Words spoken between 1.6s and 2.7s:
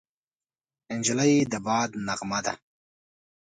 باد نغمه ده.